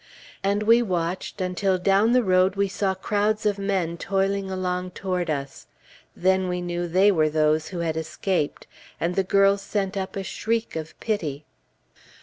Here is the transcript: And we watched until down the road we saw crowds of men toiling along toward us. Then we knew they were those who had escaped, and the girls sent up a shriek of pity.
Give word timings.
And 0.43 0.63
we 0.63 0.81
watched 0.81 1.41
until 1.41 1.77
down 1.77 2.11
the 2.11 2.23
road 2.23 2.55
we 2.55 2.67
saw 2.67 2.95
crowds 2.95 3.45
of 3.45 3.59
men 3.59 3.99
toiling 3.99 4.49
along 4.49 4.89
toward 4.97 5.29
us. 5.29 5.67
Then 6.15 6.47
we 6.47 6.59
knew 6.59 6.87
they 6.87 7.11
were 7.11 7.29
those 7.29 7.67
who 7.67 7.81
had 7.81 7.95
escaped, 7.95 8.65
and 8.99 9.13
the 9.13 9.23
girls 9.23 9.61
sent 9.61 9.95
up 9.95 10.15
a 10.15 10.23
shriek 10.23 10.75
of 10.75 10.99
pity. 10.99 11.45